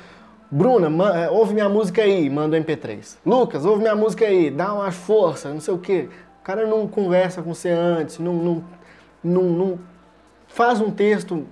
[0.52, 3.18] Bruna, é, ouve minha música aí, manda o um MP3.
[3.24, 6.10] Lucas, ouve minha música aí, dá uma força, não sei o quê.
[6.42, 8.64] O cara não conversa com você antes, não, não,
[9.24, 9.80] não, não
[10.48, 11.46] faz um texto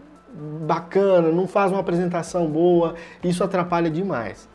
[0.65, 4.49] bacana, não faz uma apresentação boa, isso atrapalha demais.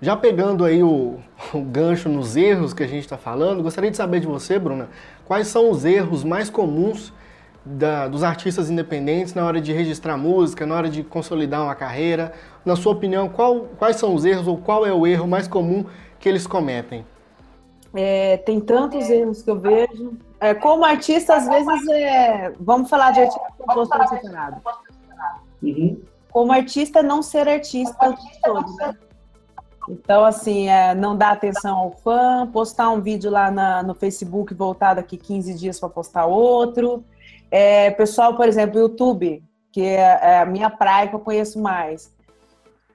[0.00, 1.18] Já pegando aí o,
[1.54, 4.88] o gancho nos erros que a gente está falando, gostaria de saber de você, Bruna,
[5.24, 7.12] quais são os erros mais comuns
[7.64, 12.32] da, dos artistas independentes na hora de registrar música, na hora de consolidar uma carreira?
[12.64, 15.84] Na sua opinião, qual, quais são os erros ou qual é o erro mais comum
[16.18, 17.04] que eles cometem?
[17.94, 20.18] É, tem tantos erros que eu vejo.
[20.40, 24.60] É, como artista, às vezes, é, vamos falar de artista compositor separado.
[25.62, 26.02] Uhum.
[26.30, 28.94] Como artista, não ser artista todo, né?
[29.88, 34.52] Então, assim, é, não dar atenção ao fã, postar um vídeo lá na, no Facebook
[34.54, 37.04] voltar daqui 15 dias para postar outro.
[37.56, 39.40] É, pessoal, por exemplo, YouTube,
[39.70, 42.12] que é, é a minha praia que eu conheço mais.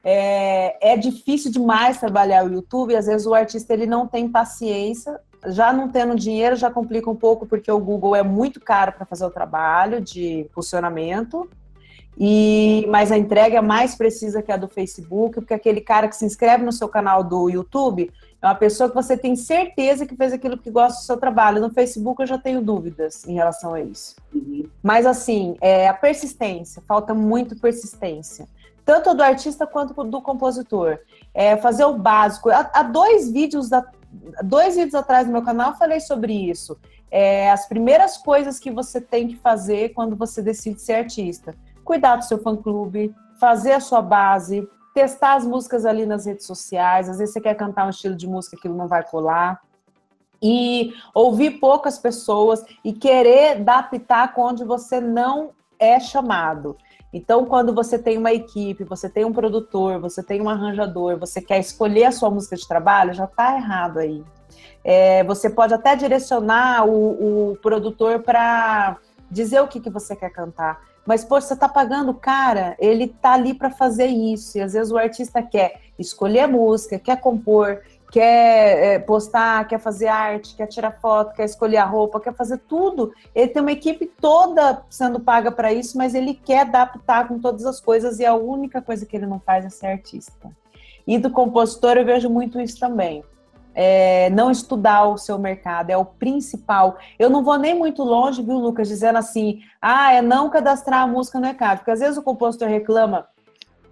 [0.03, 5.17] É, é, difícil demais trabalhar o YouTube, às vezes o artista ele não tem paciência,
[5.47, 9.05] já não tendo dinheiro já complica um pouco porque o Google é muito caro para
[9.05, 11.49] fazer o trabalho de funcionamento.
[12.17, 16.17] E mas a entrega é mais precisa que a do Facebook, porque aquele cara que
[16.17, 20.15] se inscreve no seu canal do YouTube, é uma pessoa que você tem certeza que
[20.15, 21.61] fez aquilo que gosta do seu trabalho.
[21.61, 24.15] No Facebook eu já tenho dúvidas em relação a isso.
[24.33, 24.65] Uhum.
[24.81, 28.47] Mas assim, é a persistência, falta muito persistência.
[28.85, 30.99] Tanto do artista quanto do compositor.
[31.33, 32.49] É fazer o básico.
[32.49, 33.85] Há, dois vídeos da,
[34.43, 36.77] dois vídeos atrás no meu canal eu falei sobre isso.
[37.11, 41.53] É, as primeiras coisas que você tem que fazer quando você decide ser artista.
[41.83, 44.67] Cuidar do seu fã-clube, fazer a sua base,
[44.99, 47.07] testar as músicas ali nas redes sociais.
[47.07, 49.61] Às vezes você quer cantar um estilo de música que não vai colar.
[50.41, 56.75] E ouvir poucas pessoas e querer dar pitaco onde você não é chamado.
[57.13, 61.41] Então, quando você tem uma equipe, você tem um produtor, você tem um arranjador, você
[61.41, 64.23] quer escolher a sua música de trabalho, já está errado aí.
[64.83, 68.97] É, você pode até direcionar o, o produtor para
[69.31, 70.81] dizer o que, que você quer cantar.
[71.09, 74.59] Mas, pô, você tá pagando cara, ele tá ali para fazer isso.
[74.59, 79.79] E às vezes o artista quer escolher a música, quer compor, quer é, postar, quer
[79.79, 83.11] fazer arte, quer tirar foto, quer escolher a roupa, quer fazer tudo.
[83.33, 87.65] Ele tem uma equipe toda sendo paga para isso, mas ele quer adaptar com todas
[87.65, 90.51] as coisas e a única coisa que ele não faz é ser artista.
[91.07, 93.23] E do compositor eu vejo muito isso também.
[93.81, 96.97] É, não estudar o seu mercado é o principal.
[97.17, 101.07] Eu não vou nem muito longe, viu, Lucas, dizendo assim, ah, é não cadastrar a
[101.07, 103.27] música no ECAD, porque às vezes o compositor reclama,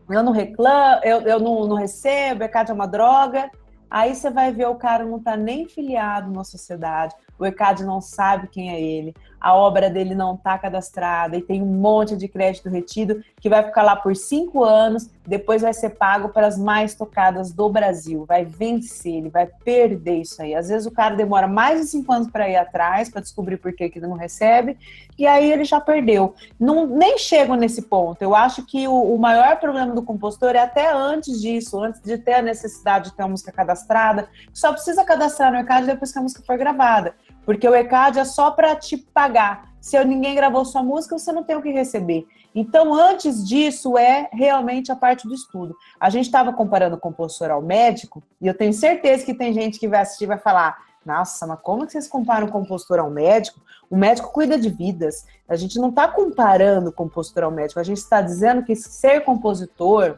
[0.09, 3.49] eu não reclamo, eu, eu não, não recebo, ECAD é uma droga,
[3.89, 8.01] Aí você vai ver o cara não está nem filiado na sociedade, o ECAD não
[8.01, 12.27] sabe quem é ele, a obra dele não está cadastrada e tem um monte de
[12.27, 16.57] crédito retido que vai ficar lá por cinco anos, depois vai ser pago para as
[16.57, 20.55] mais tocadas do Brasil, vai vencer, ele vai perder isso aí.
[20.55, 23.73] Às vezes o cara demora mais de cinco anos para ir atrás, para descobrir por
[23.73, 24.77] que, que não recebe,
[25.17, 26.33] e aí ele já perdeu.
[26.59, 28.21] Não, nem chego nesse ponto.
[28.21, 32.17] Eu acho que o, o maior problema do compositor é até antes disso, antes de
[32.17, 36.19] ter a necessidade de ter a música cadastrada, só precisa cadastrar no ECAD depois que
[36.19, 37.15] a música for gravada.
[37.47, 39.69] Porque o ECAD é só para te pagar.
[39.79, 42.27] Se ninguém gravou sua música, você não tem o que receber.
[42.53, 45.73] Então, antes disso, é realmente a parte do estudo.
[45.97, 49.79] A gente estava comparando o compositor ao médico, e eu tenho certeza que tem gente
[49.79, 53.09] que vai assistir e vai falar: nossa, mas como que vocês comparam o compositor ao
[53.09, 53.61] médico?
[53.89, 55.25] O médico cuida de vidas.
[55.47, 59.21] A gente não está comparando o compositor ao médico, a gente está dizendo que ser
[59.21, 60.17] compositor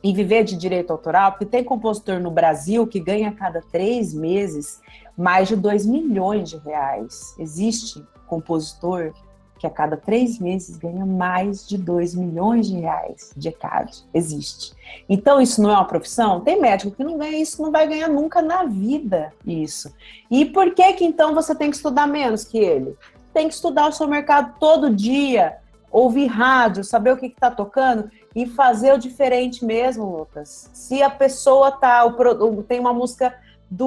[0.00, 4.14] e viver de direito autoral, porque tem compositor no Brasil que ganha a cada três
[4.14, 4.80] meses
[5.16, 7.34] mais de 2 milhões de reais.
[7.38, 9.12] Existe compositor
[9.58, 14.04] que a cada três meses ganha mais de 2 milhões de reais de ECAD.
[14.12, 14.74] Existe.
[15.08, 16.40] Então, isso não é uma profissão?
[16.40, 19.94] Tem médico que não ganha isso, não vai ganhar nunca na vida isso.
[20.30, 22.96] E por que que então você tem que estudar menos que ele?
[23.32, 25.56] Tem que estudar o seu mercado todo dia,
[25.90, 30.70] ouvir rádio, saber o que está tocando e fazer o diferente mesmo, Lucas.
[30.74, 33.34] Se a pessoa tá, o, tem uma música
[33.70, 33.86] do.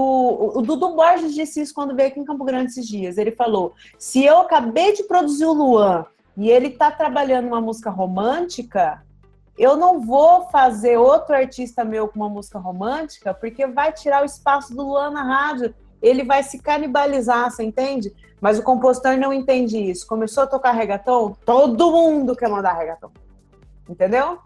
[0.58, 3.18] O Dudu Borges disse isso quando veio aqui em Campo Grande esses dias.
[3.18, 7.90] Ele falou: se eu acabei de produzir o Luan e ele está trabalhando uma música
[7.90, 9.04] romântica,
[9.58, 14.26] eu não vou fazer outro artista meu com uma música romântica, porque vai tirar o
[14.26, 15.74] espaço do Luan na rádio.
[16.02, 18.14] Ele vai se canibalizar, você entende?
[18.40, 20.08] Mas o compositor não entende isso.
[20.08, 23.12] Começou a tocar reggaeton, todo mundo quer mandar reggaeton.
[23.90, 24.40] Entendeu?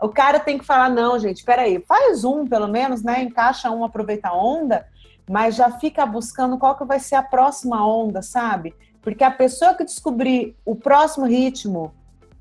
[0.00, 3.22] O cara tem que falar, não, gente, peraí, faz um pelo menos, né?
[3.22, 4.86] Encaixa um, aproveita a onda,
[5.28, 8.74] mas já fica buscando qual que vai ser a próxima onda, sabe?
[9.02, 11.92] Porque a pessoa que descobrir o próximo ritmo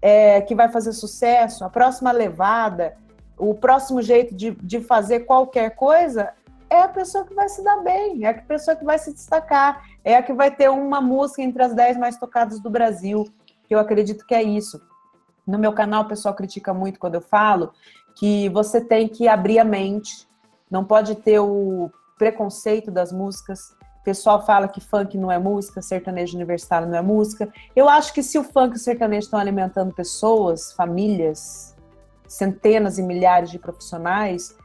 [0.02, 2.96] é, que vai fazer sucesso, a próxima levada,
[3.38, 6.34] o próximo jeito de, de fazer qualquer coisa,
[6.70, 9.84] é a pessoa que vai se dar bem, é a pessoa que vai se destacar,
[10.04, 13.26] é a que vai ter uma música entre as dez mais tocadas do Brasil,
[13.67, 14.82] que eu acredito que é isso.
[15.48, 17.72] No meu canal, o pessoal critica muito quando eu falo
[18.16, 20.28] que você tem que abrir a mente,
[20.70, 23.76] não pode ter o preconceito das músicas.
[24.02, 27.52] O pessoal fala que funk não é música, sertanejo universitário não é música.
[27.76, 31.76] Eu acho que se o funk e o sertanejo estão alimentando pessoas, famílias,
[32.28, 34.56] centenas e milhares de profissionais,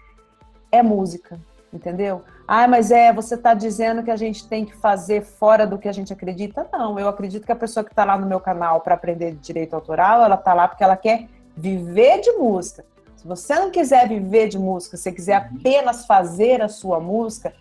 [0.71, 1.39] é música,
[1.73, 2.23] entendeu?
[2.47, 5.89] Ah, mas é, você está dizendo que a gente tem que fazer fora do que
[5.89, 6.67] a gente acredita?
[6.73, 9.75] Não, eu acredito que a pessoa que está lá no meu canal para aprender direito
[9.75, 12.85] autoral, ela está lá porque ela quer viver de música.
[13.17, 17.53] Se você não quiser viver de música, se quiser apenas fazer a sua música,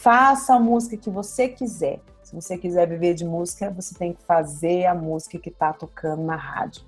[0.00, 2.00] faça a música que você quiser.
[2.22, 6.22] Se você quiser viver de música, você tem que fazer a música que está tocando
[6.22, 6.82] na rádio.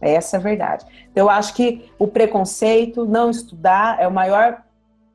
[0.00, 0.86] Essa é a verdade.
[1.10, 4.62] Então, eu acho que o preconceito, não estudar, é o maior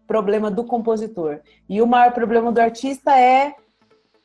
[0.09, 1.39] problema do compositor.
[1.69, 3.53] E o maior problema do artista é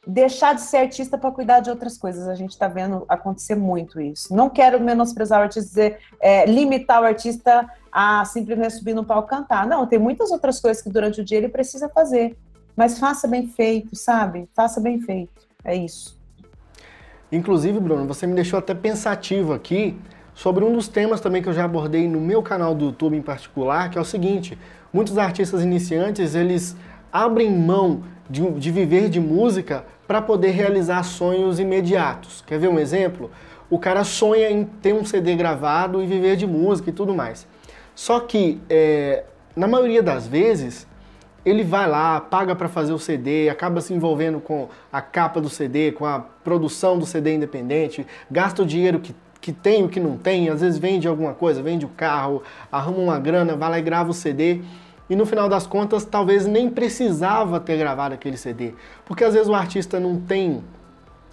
[0.07, 2.27] deixar de ser artista para cuidar de outras coisas.
[2.27, 4.35] A gente está vendo acontecer muito isso.
[4.35, 9.29] Não quero menosprezar o artista, dizer, é, limitar o artista a simplesmente subir no palco
[9.29, 9.67] cantar.
[9.67, 12.35] Não, tem muitas outras coisas que durante o dia ele precisa fazer.
[12.75, 14.49] Mas faça bem feito, sabe?
[14.55, 15.47] Faça bem feito.
[15.63, 16.19] É isso.
[17.31, 20.01] Inclusive, Bruno, você me deixou até pensativo aqui
[20.35, 23.23] sobre um dos temas também que eu já abordei no meu canal do YouTube em
[23.23, 24.59] particular, que é o seguinte:
[24.95, 26.77] muitos artistas iniciantes eles
[27.13, 32.45] abrem mão de, de viver de música para poder realizar sonhos imediatos.
[32.47, 33.31] Quer ver um exemplo?
[33.69, 37.45] O cara sonha em ter um CD gravado e viver de música e tudo mais.
[37.95, 39.25] Só que, é,
[39.57, 40.87] na maioria das vezes,
[41.45, 45.49] ele vai lá, paga para fazer o CD, acaba se envolvendo com a capa do
[45.49, 50.01] CD, com a produção do CD independente, gasta o dinheiro que que tem o que
[50.01, 53.79] não tem, às vezes vende alguma coisa, vende o carro, arruma uma grana, vai lá
[53.79, 54.63] e grava o CD
[55.09, 59.49] e no final das contas talvez nem precisava ter gravado aquele CD, porque às vezes
[59.49, 60.63] o artista não tem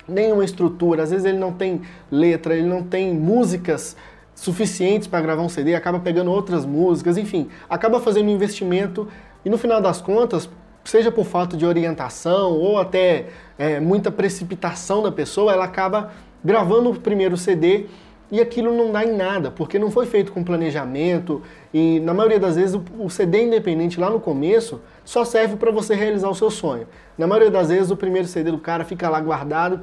[0.07, 3.95] nenhuma estrutura, às vezes ele não tem letra, ele não tem músicas
[4.35, 9.07] suficientes para gravar um CD, acaba pegando outras músicas, enfim, acaba fazendo um investimento.
[9.45, 10.49] E no final das contas
[10.83, 16.11] seja por falta de orientação ou até é, muita precipitação da pessoa, ela acaba
[16.43, 17.85] gravando o primeiro CD
[18.31, 21.41] e aquilo não dá em nada, porque não foi feito com planejamento
[21.73, 25.95] e na maioria das vezes o CD independente lá no começo só serve para você
[25.95, 26.87] realizar o seu sonho.
[27.17, 29.81] Na maioria das vezes o primeiro CD do cara fica lá guardado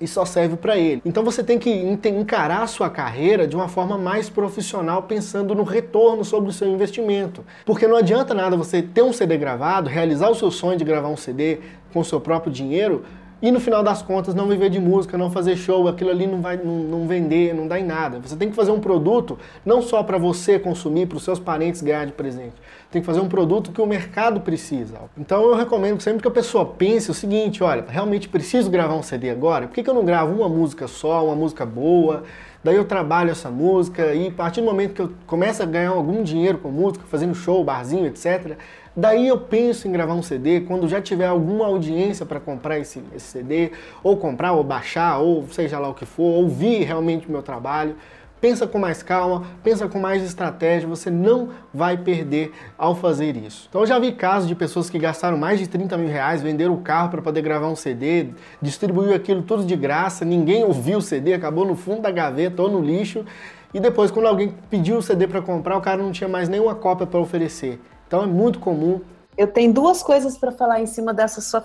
[0.00, 1.02] e só serve para ele.
[1.04, 5.64] Então você tem que encarar a sua carreira de uma forma mais profissional, pensando no
[5.64, 7.44] retorno sobre o seu investimento.
[7.66, 11.08] Porque não adianta nada você ter um CD gravado, realizar o seu sonho de gravar
[11.08, 11.58] um CD
[11.92, 13.04] com seu próprio dinheiro,
[13.40, 16.40] e no final das contas não viver de música, não fazer show, aquilo ali não
[16.40, 18.18] vai não, não vender, não dá em nada.
[18.18, 21.80] Você tem que fazer um produto não só para você consumir, para os seus parentes
[21.80, 22.54] ganhar de presente.
[22.90, 24.98] Tem que fazer um produto que o mercado precisa.
[25.16, 28.94] Então eu recomendo que sempre que a pessoa pense o seguinte, olha, realmente preciso gravar
[28.94, 29.68] um CD agora?
[29.68, 32.24] Por que, que eu não gravo uma música só, uma música boa?
[32.62, 35.90] Daí eu trabalho essa música e a partir do momento que eu começo a ganhar
[35.90, 38.56] algum dinheiro com música, fazendo show, barzinho, etc.,
[38.98, 43.00] Daí eu penso em gravar um CD quando já tiver alguma audiência para comprar esse,
[43.14, 43.70] esse, CD,
[44.02, 47.94] ou comprar, ou baixar, ou seja lá o que for, ouvir realmente o meu trabalho.
[48.40, 53.68] Pensa com mais calma, pensa com mais estratégia, você não vai perder ao fazer isso.
[53.68, 56.74] Então eu já vi casos de pessoas que gastaram mais de 30 mil reais, venderam
[56.74, 58.30] o carro para poder gravar um CD,
[58.60, 62.68] distribuiu aquilo tudo de graça, ninguém ouviu o CD, acabou no fundo da gaveta ou
[62.68, 63.24] no lixo,
[63.72, 66.74] e depois quando alguém pediu o CD para comprar, o cara não tinha mais nenhuma
[66.74, 67.78] cópia para oferecer.
[68.08, 69.00] Então é muito comum.
[69.36, 71.64] Eu tenho duas coisas para falar em cima dessa sua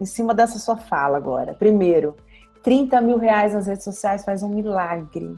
[0.00, 1.54] em cima dessa sua fala agora.
[1.54, 2.14] Primeiro,
[2.62, 5.36] 30 mil reais nas redes sociais faz um milagre.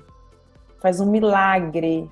[0.81, 2.11] Faz um milagre.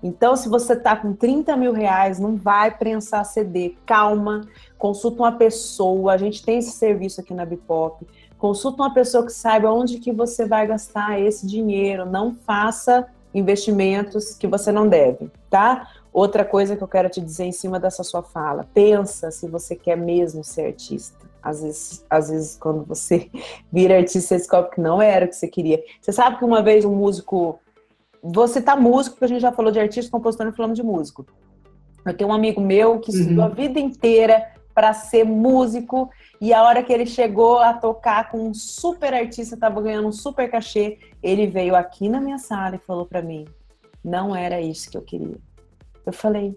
[0.00, 3.74] Então, se você está com 30 mil reais, não vai prensar CD.
[3.84, 4.42] Calma,
[4.76, 6.12] consulta uma pessoa.
[6.12, 8.06] A gente tem esse serviço aqui na Bipop.
[8.36, 12.06] Consulta uma pessoa que saiba onde que você vai gastar esse dinheiro.
[12.06, 15.88] Não faça investimentos que você não deve, tá?
[16.12, 19.76] Outra coisa que eu quero te dizer em cima dessa sua fala, pensa se você
[19.76, 21.26] quer mesmo ser artista.
[21.42, 23.30] Às vezes, às vezes quando você
[23.72, 25.82] vira artista, você descobre que não era o que você queria.
[26.00, 27.58] Você sabe que uma vez um músico.
[28.22, 31.24] Você tá músico, porque a gente já falou de artista, compositor e falamos de músico.
[32.04, 33.50] Eu tenho um amigo meu que estudou uhum.
[33.50, 38.48] a vida inteira para ser músico e a hora que ele chegou a tocar com
[38.48, 42.78] um super artista, estava ganhando um super cachê, ele veio aqui na minha sala e
[42.78, 43.44] falou para mim:
[44.04, 45.36] "Não era isso que eu queria.
[46.08, 46.56] Eu falei,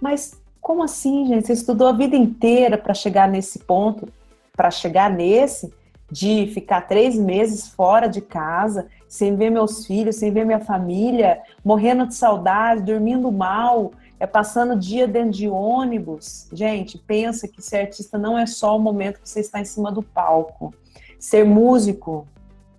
[0.00, 1.46] mas como assim, gente?
[1.46, 4.08] Você estudou a vida inteira para chegar nesse ponto,
[4.56, 5.70] para chegar nesse,
[6.10, 11.42] de ficar três meses fora de casa, sem ver meus filhos, sem ver minha família,
[11.62, 16.48] morrendo de saudade, dormindo mal, é passando dia dentro de ônibus.
[16.50, 19.92] Gente, pensa que ser artista não é só o momento que você está em cima
[19.92, 20.72] do palco.
[21.18, 22.26] Ser músico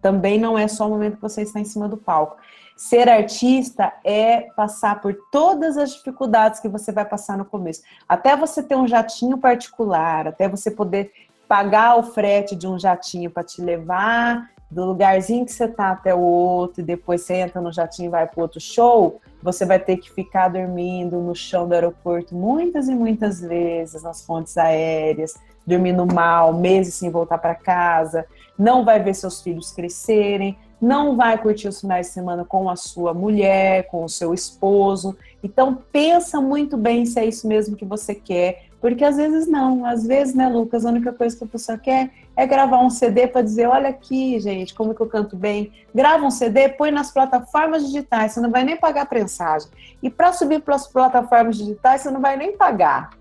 [0.01, 2.37] também não é só o momento que você está em cima do palco.
[2.75, 7.81] Ser artista é passar por todas as dificuldades que você vai passar no começo.
[8.07, 11.11] Até você ter um jatinho particular, até você poder
[11.47, 16.13] pagar o frete de um jatinho para te levar do lugarzinho que você tá até
[16.15, 19.77] o outro, e depois você entra no jatinho e vai para outro show, você vai
[19.77, 25.35] ter que ficar dormindo no chão do aeroporto muitas e muitas vezes, nas fontes aéreas,
[25.65, 28.25] dormindo mal, meses sem voltar para casa,
[28.57, 32.75] não vai ver seus filhos crescerem, não vai curtir os finais de semana com a
[32.75, 35.15] sua mulher, com o seu esposo.
[35.41, 39.85] Então pensa muito bem se é isso mesmo que você quer, porque às vezes não,
[39.85, 43.27] às vezes, né, Lucas, a única coisa que a pessoa quer é gravar um CD
[43.27, 45.71] para dizer, olha aqui, gente, como que eu canto bem.
[45.95, 49.69] Grava um CD, põe nas plataformas digitais, você não vai nem pagar prensagem.
[50.01, 53.11] E para subir para as plataformas digitais, você não vai nem pagar.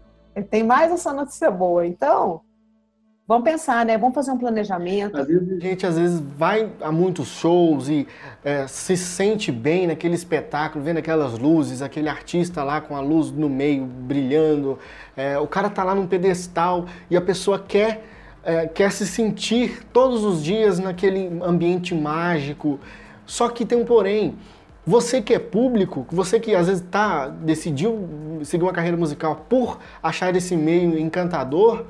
[0.51, 1.87] Tem mais essa notícia boa.
[1.87, 2.41] Então,
[3.33, 3.97] Vamos pensar, né?
[3.97, 5.17] Vamos fazer um planejamento.
[5.17, 8.07] Às vezes, a gente às vezes vai a muitos shows e
[8.45, 13.31] é, se sente bem naquele espetáculo, vendo aquelas luzes, aquele artista lá com a luz
[13.31, 14.79] no meio brilhando.
[15.17, 18.05] É, o cara tá lá num pedestal e a pessoa quer,
[18.45, 22.79] é, quer se sentir todos os dias naquele ambiente mágico.
[23.25, 24.37] Só que tem um porém.
[24.87, 29.79] Você que é público, você que às vezes tá, decidiu seguir uma carreira musical por
[30.03, 31.87] achar esse meio encantador,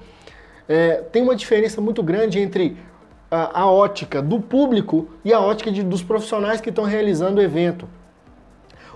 [0.68, 2.76] é, tem uma diferença muito grande entre
[3.30, 7.42] a, a ótica do público e a ótica de, dos profissionais que estão realizando o
[7.42, 7.88] evento.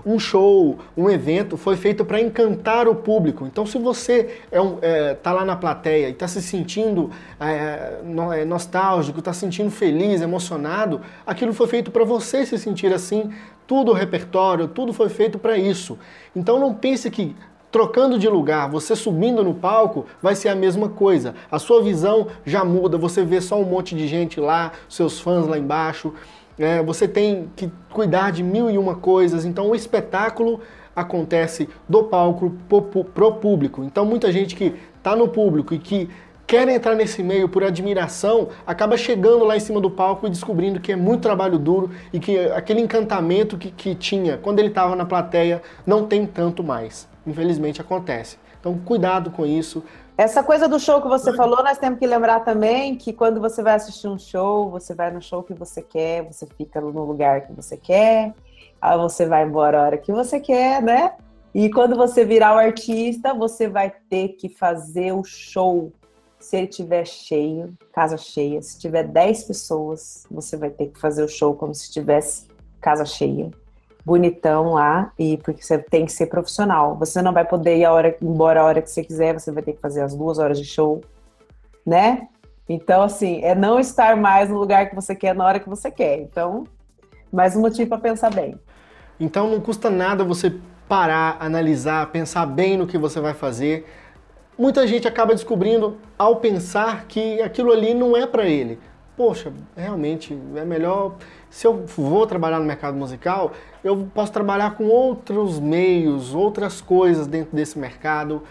[0.05, 3.45] Um show, um evento foi feito para encantar o público.
[3.45, 7.99] Então, se você é um, é, tá lá na plateia e está se sentindo é,
[8.03, 12.93] no, é, nostálgico, está se sentindo feliz, emocionado, aquilo foi feito para você se sentir
[12.93, 13.31] assim.
[13.65, 15.99] Tudo o repertório, tudo foi feito para isso.
[16.33, 17.35] Então, não pense que
[17.71, 21.35] trocando de lugar, você subindo no palco, vai ser a mesma coisa.
[21.51, 25.45] A sua visão já muda, você vê só um monte de gente lá, seus fãs
[25.47, 26.13] lá embaixo.
[26.57, 29.45] É, você tem que cuidar de mil e uma coisas.
[29.45, 30.59] Então o espetáculo
[30.95, 33.83] acontece do palco pro, público.
[33.83, 36.09] Então muita gente que está no público e que
[36.47, 40.79] quer entrar nesse meio por admiração, acaba chegando lá em cima do palco e descobrindo
[40.79, 44.95] que é muito trabalho duro e que aquele encantamento que, que tinha quando ele estava
[44.95, 47.07] na plateia não tem tanto mais.
[47.27, 48.37] Infelizmente acontece.
[48.59, 49.83] Então, cuidado com isso.
[50.17, 53.61] Essa coisa do show que você falou, nós temos que lembrar também que quando você
[53.61, 57.41] vai assistir um show, você vai no show que você quer, você fica no lugar
[57.41, 58.33] que você quer,
[58.81, 61.13] aí você vai embora a hora que você quer, né?
[61.53, 65.91] E quando você virar o artista, você vai ter que fazer o show
[66.39, 71.23] se ele tiver cheio, casa cheia, se tiver 10 pessoas, você vai ter que fazer
[71.23, 72.47] o show como se tivesse
[72.79, 73.51] casa cheia,
[74.07, 76.95] bonitão lá, e porque você tem que ser profissional.
[76.97, 79.61] Você não vai poder ir a hora, embora a hora que você quiser, você vai
[79.61, 81.01] ter que fazer as duas horas de show,
[81.85, 82.27] né?
[82.69, 85.91] Então, assim, é não estar mais no lugar que você quer na hora que você
[85.91, 86.19] quer.
[86.21, 86.65] Então,
[87.31, 88.57] mais um motivo para pensar bem.
[89.19, 90.53] Então, não custa nada você
[90.87, 93.85] parar, analisar, pensar bem no que você vai fazer
[94.57, 98.79] muita gente acaba descobrindo ao pensar que aquilo ali não é para ele.
[99.15, 101.15] Poxa, realmente é melhor.
[101.49, 103.51] Se eu vou trabalhar no mercado musical,
[103.83, 108.43] eu posso trabalhar com outros meios, outras coisas dentro desse mercado.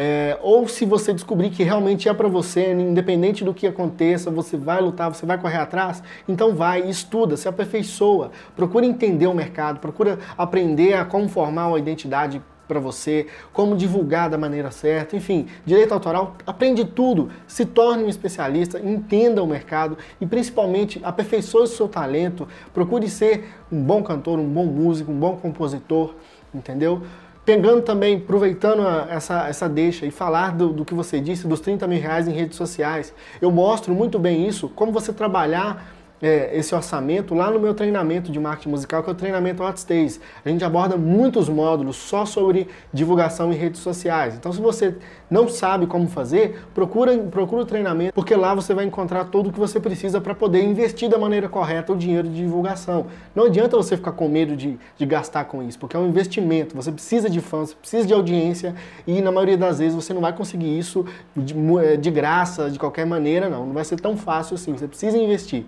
[0.00, 4.56] É, ou se você descobrir que realmente é para você, independente do que aconteça, você
[4.56, 9.80] vai lutar, você vai correr atrás, então vai, estuda, se aperfeiçoa, procura entender o mercado,
[9.80, 15.46] procura aprender a como formar uma identidade para você, como divulgar da maneira certa, enfim,
[15.64, 21.66] direito autoral, aprende tudo, se torne um especialista, entenda o mercado e principalmente aperfeiçoe o
[21.66, 26.14] seu talento, procure ser um bom cantor, um bom músico, um bom compositor,
[26.54, 27.02] entendeu?
[27.44, 31.86] Pegando também, aproveitando essa, essa deixa e falar do, do que você disse, dos 30
[31.86, 33.14] mil reais em redes sociais.
[33.40, 38.30] Eu mostro muito bem isso, como você trabalhar é, esse orçamento lá no meu treinamento
[38.30, 40.20] de marketing musical, que é o treinamento Outstage.
[40.44, 44.34] A gente aborda muitos módulos só sobre divulgação em redes sociais.
[44.34, 44.96] Então, se você
[45.30, 49.52] não sabe como fazer, procura, procura o treinamento, porque lá você vai encontrar tudo o
[49.52, 53.06] que você precisa para poder investir da maneira correta o dinheiro de divulgação.
[53.34, 56.74] Não adianta você ficar com medo de, de gastar com isso, porque é um investimento.
[56.74, 58.74] Você precisa de fãs, precisa de audiência
[59.06, 61.04] e na maioria das vezes você não vai conseguir isso
[61.36, 61.54] de,
[61.98, 63.66] de graça, de qualquer maneira, não.
[63.66, 64.72] Não vai ser tão fácil assim.
[64.72, 65.66] Você precisa investir.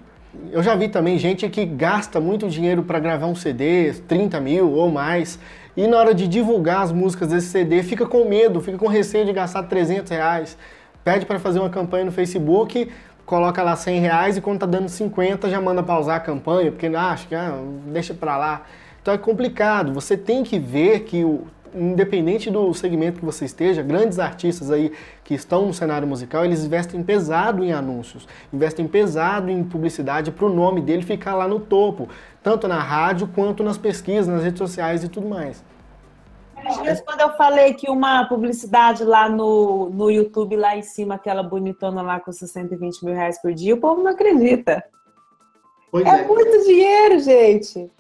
[0.53, 4.70] Eu já vi também gente que gasta muito dinheiro para gravar um CD, 30 mil
[4.70, 5.39] ou mais,
[5.76, 9.24] e na hora de divulgar as músicas desse CD fica com medo, fica com receio
[9.24, 10.57] de gastar 300 reais.
[11.03, 12.91] Pede para fazer uma campanha no Facebook,
[13.26, 16.87] coloca lá 100 reais e quando tá dando 50 já manda pausar a campanha, porque
[16.87, 18.62] ah, acha que ah, deixa para lá.
[19.03, 19.93] Então é complicado.
[19.95, 24.93] Você tem que ver que o, independente do segmento que você esteja, grandes artistas aí
[25.25, 30.47] que estão no cenário musical, eles investem pesado em anúncios, investem pesado em publicidade para
[30.47, 32.09] o nome dele ficar lá no topo,
[32.43, 35.62] tanto na rádio quanto nas pesquisas, nas redes sociais e tudo mais.
[37.05, 42.03] Quando eu falei que uma publicidade lá no, no YouTube, lá em cima, aquela bonitona
[42.03, 44.85] lá com 120 mil reais por dia, o povo não acredita.
[45.95, 47.91] É, é muito dinheiro, gente.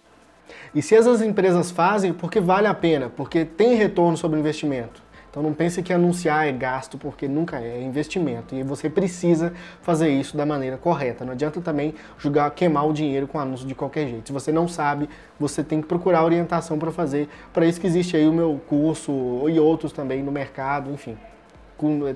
[0.74, 5.02] E se essas empresas fazem, porque vale a pena, porque tem retorno sobre o investimento.
[5.30, 8.54] Então não pense que anunciar é gasto, porque nunca é, é investimento.
[8.54, 11.24] E você precisa fazer isso da maneira correta.
[11.24, 14.26] Não adianta também julgar, queimar o dinheiro com anúncio de qualquer jeito.
[14.26, 17.28] Se você não sabe, você tem que procurar orientação para fazer.
[17.52, 19.12] Para isso que existe aí o meu curso
[19.48, 21.16] e outros também no mercado, enfim.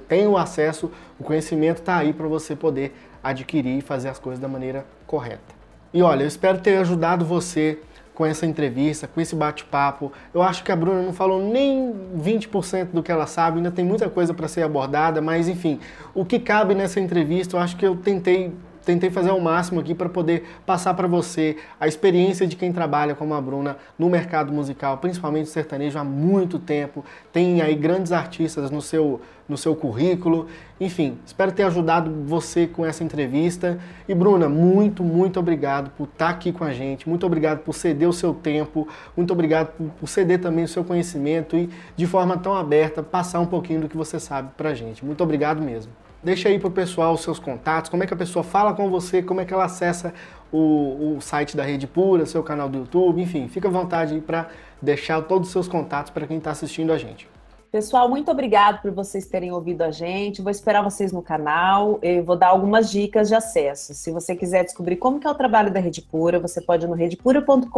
[0.09, 4.41] Tem o acesso, o conhecimento está aí para você poder adquirir e fazer as coisas
[4.41, 5.55] da maneira correta.
[5.93, 7.79] E olha, eu espero ter ajudado você
[8.15, 10.13] com essa entrevista, com esse bate-papo.
[10.33, 13.85] Eu acho que a Bruna não falou nem 20% do que ela sabe, ainda tem
[13.85, 15.81] muita coisa para ser abordada, mas enfim,
[16.15, 18.53] o que cabe nessa entrevista, eu acho que eu tentei
[18.85, 23.15] tentei fazer o máximo aqui para poder passar para você a experiência de quem trabalha
[23.15, 27.05] como a Bruna no mercado musical, principalmente sertanejo há muito tempo.
[27.33, 30.47] Tem aí grandes artistas no seu no seu currículo.
[30.81, 33.79] Enfim, espero ter ajudado você com essa entrevista.
[34.09, 37.09] E Bruna, muito, muito obrigado por estar aqui com a gente.
[37.09, 38.89] Muito obrigado por ceder o seu tempo.
[39.17, 43.47] Muito obrigado por ceder também o seu conhecimento e de forma tão aberta passar um
[43.47, 45.05] pouquinho do que você sabe para a gente.
[45.05, 45.93] Muito obrigado mesmo.
[46.23, 48.89] Deixa aí para o pessoal os seus contatos, como é que a pessoa fala com
[48.89, 50.15] você, como é que ela acessa
[50.51, 54.49] o, o site da Rede Pura, seu canal do YouTube, enfim, fica à vontade para
[54.81, 57.34] deixar todos os seus contatos para quem está assistindo a gente.
[57.75, 60.41] Pessoal, muito obrigado por vocês terem ouvido a gente.
[60.41, 61.99] Vou esperar vocês no canal.
[62.03, 63.93] Eu vou dar algumas dicas de acesso.
[63.95, 66.95] Se você quiser descobrir como é o trabalho da Rede Pura, você pode ir no
[66.95, 67.69] redepura.com.br.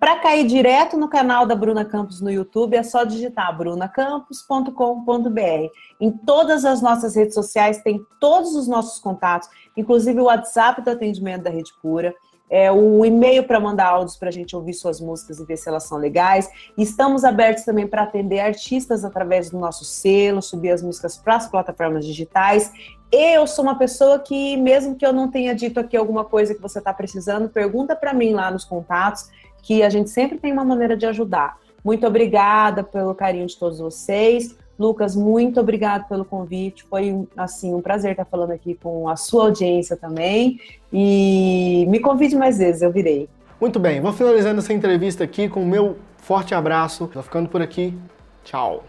[0.00, 5.72] Para cair direto no canal da Bruna Campos no YouTube, é só digitar brunacampos.com.br.
[6.00, 10.90] Em todas as nossas redes sociais tem todos os nossos contatos, inclusive o WhatsApp do
[10.90, 12.12] atendimento da Rede Pura.
[12.50, 15.68] É, o e-mail para mandar áudios para a gente ouvir suas músicas e ver se
[15.68, 16.48] elas são legais.
[16.76, 21.48] Estamos abertos também para atender artistas através do nosso selo, subir as músicas para as
[21.48, 22.72] plataformas digitais.
[23.10, 26.60] Eu sou uma pessoa que, mesmo que eu não tenha dito aqui alguma coisa que
[26.60, 29.30] você está precisando, pergunta para mim lá nos contatos,
[29.62, 31.58] que a gente sempre tem uma maneira de ajudar.
[31.84, 34.56] Muito obrigada pelo carinho de todos vocês.
[34.78, 36.84] Lucas, muito obrigado pelo convite.
[36.84, 40.60] Foi assim um prazer estar falando aqui com a sua audiência também.
[40.92, 43.28] E me convide mais vezes, eu virei.
[43.60, 47.10] Muito bem, vou finalizando essa entrevista aqui com o meu forte abraço.
[47.12, 47.92] Vou ficando por aqui.
[48.44, 48.84] Tchau.